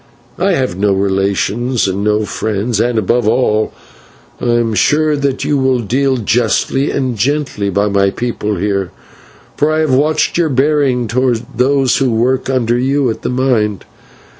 I 0.39 0.53
have 0.53 0.77
no 0.79 0.93
relations 0.93 1.87
and 1.87 2.03
no 2.03 2.25
friends, 2.25 2.79
and, 2.79 2.97
above 2.97 3.27
all, 3.27 3.71
I 4.39 4.47
am 4.47 4.73
sure 4.73 5.15
that 5.15 5.43
you 5.45 5.59
will 5.59 5.77
deal 5.77 6.17
justly 6.17 6.89
and 6.89 7.15
gently 7.15 7.69
by 7.69 7.87
my 7.87 8.09
people 8.09 8.55
here, 8.55 8.89
for 9.57 9.71
I 9.71 9.77
have 9.81 9.93
watched 9.93 10.39
your 10.39 10.49
bearing 10.49 11.07
towards 11.07 11.43
those 11.55 11.97
who 11.97 12.09
work 12.09 12.49
under 12.49 12.79
you 12.79 13.11
at 13.11 13.21
the 13.21 13.29
mine. 13.29 13.81